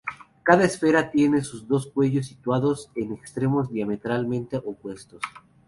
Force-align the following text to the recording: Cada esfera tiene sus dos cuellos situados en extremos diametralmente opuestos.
Cada 0.41 0.63
esfera 0.65 1.11
tiene 1.11 1.43
sus 1.43 1.67
dos 1.67 1.85
cuellos 1.93 2.25
situados 2.25 2.89
en 2.95 3.13
extremos 3.13 3.71
diametralmente 3.71 4.57
opuestos. 4.57 5.21